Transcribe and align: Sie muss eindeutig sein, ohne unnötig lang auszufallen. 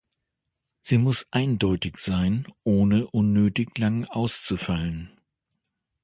Sie 0.79 0.97
muss 0.97 1.27
eindeutig 1.29 1.97
sein, 1.97 2.47
ohne 2.63 3.05
unnötig 3.11 3.77
lang 3.77 4.07
auszufallen. 4.07 5.11